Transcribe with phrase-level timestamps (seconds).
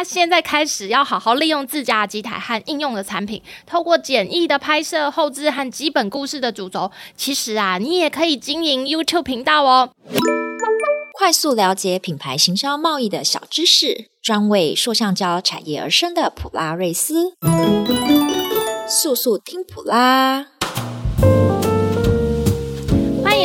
[0.00, 9.90] 家现在开始要好好利用自家的机台和应用的产品，透过简易的拍摄、后制和基本故事的主轴，其实啊，你也可以经营 YouTube 频道哦。
[11.12, 17.34] 快速了解品牌行销贸易的小知识，专为塑橡胶产业而生的普拉瑞斯，
[18.88, 20.59] 速速听普拉。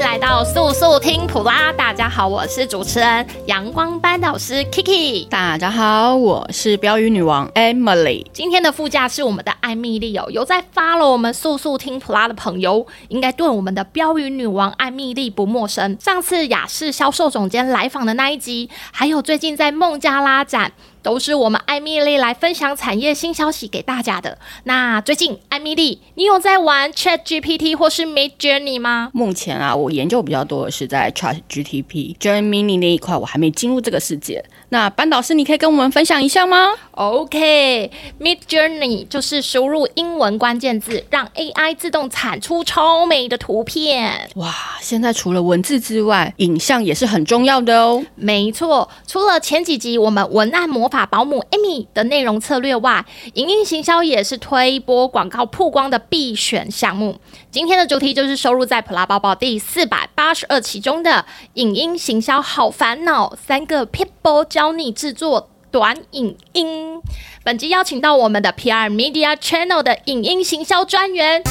[0.00, 5.28] 来到速速听普拉，大家好，我是主持人阳光班导师 Kiki。
[5.28, 8.26] 大家好，我是标语女王 Emily。
[8.32, 15.96] 今天的副驾是我们的艾米丽哦，有在 follow 我们速速听普拉的朋友，应该对我们的标语女王艾米丽不陌生。
[16.00, 20.72] 上次雅士销售总监来访的那一集，还有最近在孟加拉展。
[21.04, 24.38] 都是我们艾米丽来分享产业新消息给大家的。
[24.64, 29.10] 那最近艾米丽，你有在玩 Chat GPT 或是 Midjourney 吗？
[29.12, 34.42] 目前啊，我研究比较多的是在 Chat GPT、Gemini 那一块，我还没进入这个世界。
[34.70, 44.30] 那班导师，你可以跟我们分享一下吗？OK，Midjourney 就是输入英文关键字，让 AI 自动产出超美的图片。
[44.36, 48.02] 哇，现在除了文字之外，影像也是很重要的哦。
[48.14, 57.18] 没错，除了前几集我们文案魔法保姆 Amy 的内容策略外，影音行销也是推播广告曝光的必选项目。
[57.50, 67.02] 今天的主题就是收录在普拉宝宝第四百八十二期中的影音行销好烦恼，三个撇步教你制作短影音。
[67.42, 71.42] 本集邀请到我们的 PR Media Channel 的影音行销专员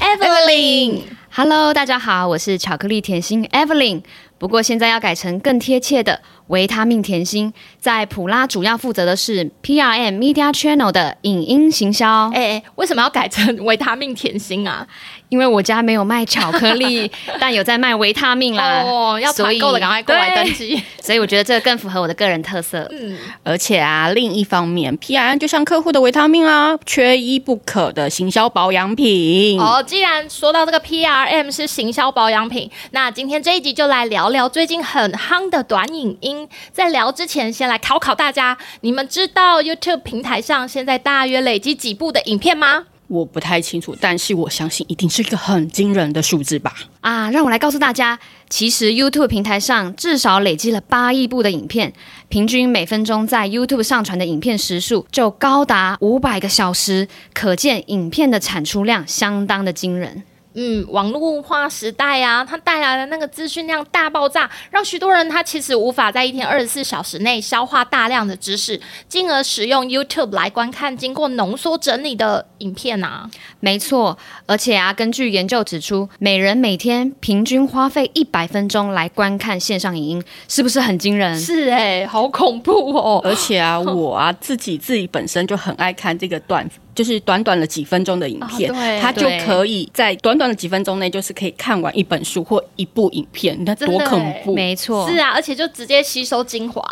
[0.00, 1.02] Evelyn。
[1.34, 4.02] Hello，大家好，我是巧克力甜心 Evelyn。
[4.42, 12.28] 不过现在要改成更贴切的维他命甜心，在普拉主要负责的是 PRM Media Channel 的影音行销。
[12.34, 14.84] 哎，为什么要改成维他命甜心啊？
[15.28, 18.82] 因为我家没有卖巧克力， 但有在卖维他命啦。
[18.82, 20.82] 哦，要团购的赶快过来登记。
[21.00, 22.86] 所以我觉得这个更符合我的个人特色。
[22.90, 29.58] 嗯，而且啊，另一方面，PRM 就像客户的维他命啊，缺一不可的行销保养品。
[29.60, 36.48] 哦，既然说到这个 PRM 是行销保养品，那今天这一集就来聊聊最近很夯的短影音。
[36.72, 42.86] 在聊之前，先来考考大家，你们知道 YouTube 平台上现在大约累积几部的影片吗？
[43.08, 46.74] 我不太清楚，但是我相信一定是一个很惊人的数字吧。
[47.02, 51.92] 啊，让我来告诉大家，其实 YouTube 平台上至少累积了八亿部的影片，
[52.28, 60.22] 平均每分钟在 YouTube 上传的影片时数就高达五百个小时，可见影片的产出量相当的惊人。
[60.54, 73.30] 嗯，网络化时代啊，它带来的那个资讯量大爆炸，让许多人他其实无法在一天二十四小时内消化大量的知识，进而使用 YouTube 来观看经过浓缩整理的影片啊。
[73.60, 81.38] 没错，而且啊，根据研究指出，每人每天平均花费一百分钟来观看线上影音，是不是很惊人？
[81.38, 83.20] 是哎、欸，好恐怖哦！
[83.24, 86.68] 而且啊，我啊自己自己本身就很爱看这个短。
[86.94, 94.54] 就是短短的几分钟的影片，哦、对，它就可以在短短的几分钟内，就是可以看完一本书或一部影片，那多恐怖！
[94.54, 96.82] 没错，是啊，而且就直接吸收精华。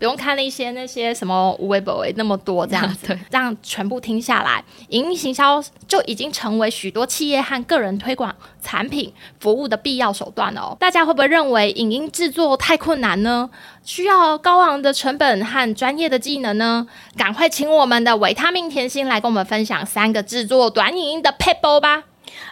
[0.00, 10.74] 不用看那些那些什么无微不微那么多这样子， 对，这样全部听下来，影音行销就已经成为许多企业和个人推广产品服务的必要手段哦。
[10.80, 13.50] 大家会不会认为影音制作太困难呢？
[13.84, 16.86] 需要高昂的成本和专业的技能呢？
[17.14, 22.04] 赶快请我们的维他命甜心来跟我们分享三个制作短影音的撇步吧。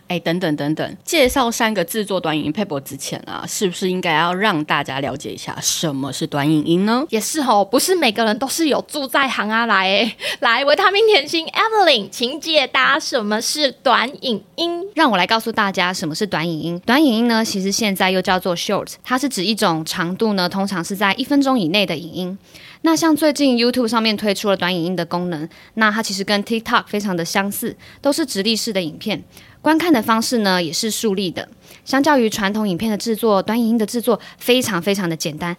[0.06, 7.04] 哎，等等等等，介绍三个制作短影音配播之前啊，是不是应该要让大家了解一下什么是短影音呢？
[7.10, 9.66] 也是哦，不是每个人都是有住在行啊。
[9.66, 14.87] 来，来，维他命甜心 Evelyn，请解答什么是短影音。
[14.94, 16.81] 让我来告诉大家什么是短影音。
[16.87, 22.38] 短影音呢，其实现在又叫做 Short，它是指一种长度呢，通常是在一分钟以内的影音。
[22.82, 29.22] 那像最近 YouTube 上面推出了短影音的功能，那它其实跟 TikTok 非常的相似，都是直立式的影片。
[29.60, 31.48] 观看的方式呢，也是竖立的。
[31.84, 35.56] 相较于传统影片的制作，短影音的制作非常非常的简单，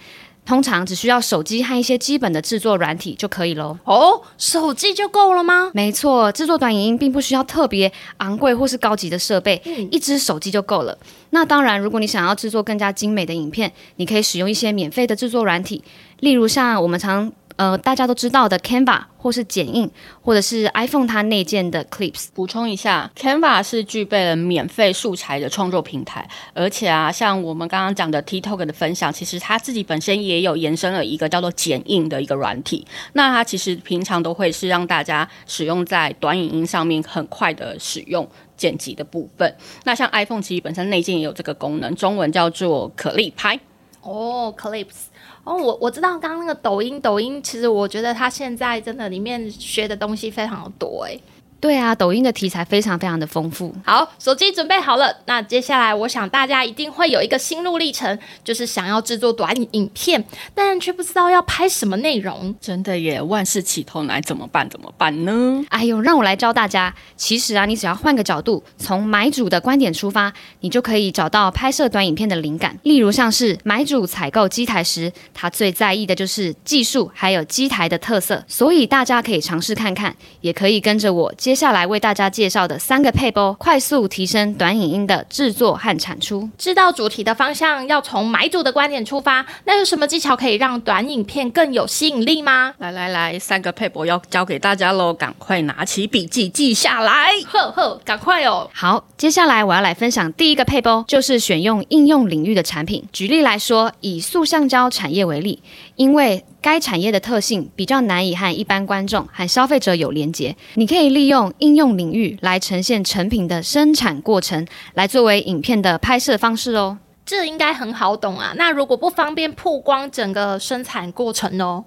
[0.49, 3.77] 通常只需要手机和一些基本的制作软体就可以喽。
[3.83, 5.69] 哦，手机就够了吗？
[5.75, 10.97] 没错，制作短影音并不需要特别昂贵或是高级的设备，嗯、一只手机就够了。
[11.29, 15.83] 那当然，如果你想要制作更加精美的影片，你可以使用一些免费的制作软体，
[16.21, 17.31] 例如像我们常。
[17.59, 19.91] 呃，大家都知道的 Canva 或是剪映，
[20.21, 22.27] 或者是 iPhone 它内建的 Clips。
[22.33, 32.87] 补充一下，Canva 是具备了免费素材的创作平台，而且啊，像我们刚刚讲的 TikTok 的分享，其实它自己本身也有延伸了一个叫做剪映的一个软体。
[33.11, 38.25] 那它其实平常都会是让大家使用在短影音上面，很快的使用
[38.55, 39.53] 剪辑的部分。
[39.83, 43.59] 那像 iPhone 其实本身内建也有这个功能，中文叫做可立拍。
[44.01, 45.08] 哦，Clips。
[45.49, 51.19] 哦，我我知道刚刚那个抖音，抖音其实我觉得它现在真的里面学的东西非常的多诶。
[51.59, 53.75] 对啊，抖音的题材非常非常的丰富。
[53.83, 60.23] 好，手机准备好了，那接下来我想大家一定会有一个心路历程，就是想要制作短影片，
[60.55, 62.55] 但却不知道要拍什么内容。
[62.61, 64.69] 真的耶，万事起头难，怎么办？
[64.69, 65.63] 怎么办呢？
[65.69, 66.93] 哎呦，让我来教大家。
[67.17, 72.77] 其实啊，你只要换个角度，从买主的观点出发，你就可以找到拍摄短影片的灵感。
[72.83, 81.33] 例如像是买主采购机台时，他最在意的就是技术还有机台的特色，所以大家可以尝试看看，也可以跟着我。
[81.49, 86.47] 接下来为大家介绍的三个配播，快速提升短影音的制作和产出。
[86.59, 92.75] 知道主题的方向要从买主的观点出发，那有什么技巧可以让短影片更有吸引力吗？
[92.77, 97.31] 来来来，三个配播要教给大家喽，赶快拿起笔记记下来。
[97.47, 98.69] 呵呵，赶快哦。
[98.71, 103.03] 好，接下来我要来分享第一个配播，就是选用应用领域的产品。
[103.11, 105.63] 举例来说，以塑橡胶产业为例，
[105.95, 116.97] 因为该产业的特性比较难以和一般观众和消费者有连结，你可以利用应用领域来呈现成品的生产过程，来作为影片的拍摄方式哦。
[117.25, 118.53] 这应该很好懂啊。
[118.57, 121.85] 那如果不方便曝光整个生产过程哦？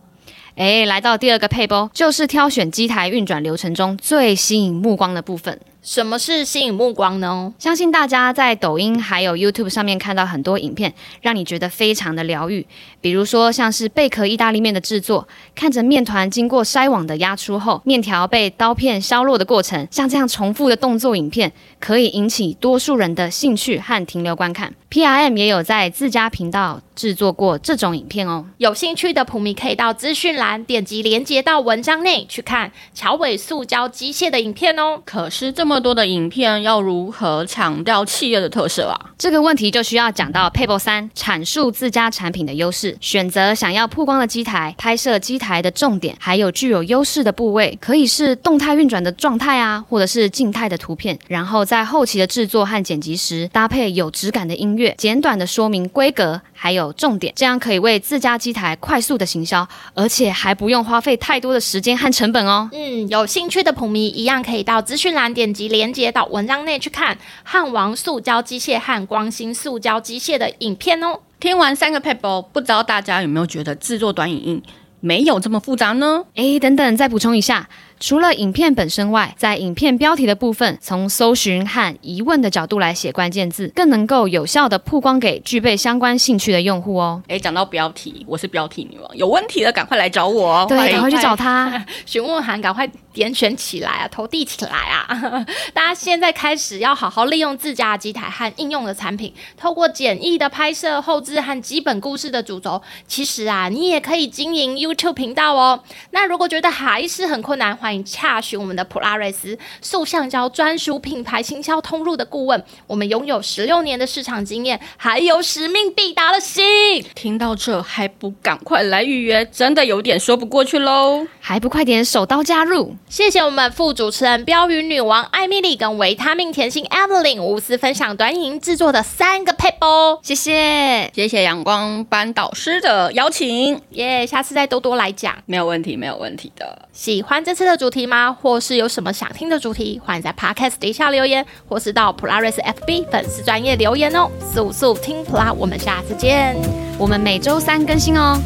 [0.54, 5.58] 诶，来到第二个撇步，就是挑选机台运转流程中最吸引目光的部分。
[5.82, 7.52] 什么是吸引目光呢？
[7.58, 12.64] 相信大家在抖音还有 YouTube 上面看到很多影片，让你觉得非常的疗愈。
[13.00, 15.26] 比如说像是贝壳意大利面的制作，
[15.56, 24.72] 看着面团经过筛网的压出后，面条被刀片削落的过程，像这样重复的动作影片，可以引起多数人的兴趣和停留观看。
[24.88, 28.44] PRM 也有在自家频道制作过这种影片哦。
[28.58, 35.02] 有兴趣的普迷可以到资讯栏点击连接到文章内去看桥尾塑胶机械的影片哦。
[35.04, 35.71] 可是这么。
[35.72, 39.00] 这么多的影片要如何强调企业的特色啊？
[39.16, 51.18] 这个问题就需要讲到撇步三，阐述自家产品的优势，选择想要曝光的机台，拍摄机台的重点，还有具有优势的部位，可以是动态运转的状态啊，或者是静态的图片。
[51.26, 62.70] 然后在后期的制作和剪辑时，搭配有质感的音乐，简短的说明规格还有重点，这样可以为自家机台快速的行销，而且还不用花费太多的时间和成本哦。
[62.70, 65.66] 嗯，有兴趣的普迷一样可以到资讯栏点击。
[65.66, 71.18] 连接到文章内去看汉王塑胶机械和光芯塑胶机械的影片哦。
[71.40, 74.62] 听完三个撇步，不知道大家有没有觉得制作短影音
[75.00, 76.22] 没有这么复杂呢？
[76.36, 77.68] 诶，等等，再补充一下。
[78.02, 87.22] 除了影片本身外，在影片标题的部分，从搜寻和疑问的角度来写关键字，更能够有效的曝光给具备相关兴趣的用户哦。
[87.28, 90.66] 诶，讲到标题，我是标题女王，有问题的赶快来找我哦。
[90.68, 95.46] 对，赶快去找他， 询问函赶快点选起来啊，投递起来啊！
[95.72, 105.80] 大家现在开始要好好利用自家的机台和应用的产品，透过简易的拍摄、后置和基本故事的主轴，其实啊，你也可以经营 YouTube 频道哦。
[106.10, 117.04] 那如果觉得还是很困难，欢迎洽询我们的普拉瑞斯塑橡胶专属品牌行销通路的顾问，我们拥有十六年的市场经验，还有使命必达的心。
[117.14, 121.26] 听到这还不赶快来预约，真的有点说不过去喽！
[121.40, 122.94] 还不快点手刀加入！
[123.08, 136.88] 谢谢我们副主持人标语女王艾米丽跟维他命甜心 Evelyn 无私分享短影音制作的三个 paper，，谢谢谢谢阳光班导师的邀请，耶！Yeah, 下次再多多来讲，没有问题，没有问题的。
[136.92, 138.36] 喜欢这次的主题吗？
[138.40, 140.00] 或是有什么想听的主题？
[140.04, 144.28] 欢迎在 Podcast 底下留言，或是到普拉瑞斯 FB 粉丝专业留言哦。
[144.52, 146.56] 速速听普拉，我们下次见。
[146.98, 148.40] 我们每周三更新哦。